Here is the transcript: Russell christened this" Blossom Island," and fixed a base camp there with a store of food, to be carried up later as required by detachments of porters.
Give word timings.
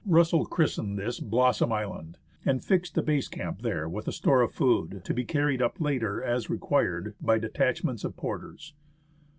Russell 0.07 0.47
christened 0.47 0.97
this" 0.97 1.19
Blossom 1.19 1.71
Island," 1.71 2.17
and 2.43 2.65
fixed 2.65 2.97
a 2.97 3.03
base 3.03 3.27
camp 3.27 3.61
there 3.61 3.87
with 3.87 4.07
a 4.07 4.11
store 4.11 4.41
of 4.41 4.51
food, 4.51 5.01
to 5.05 5.13
be 5.13 5.23
carried 5.25 5.61
up 5.61 5.79
later 5.79 6.23
as 6.23 6.49
required 6.49 7.13
by 7.21 7.37
detachments 7.37 8.03
of 8.03 8.17
porters. 8.17 8.73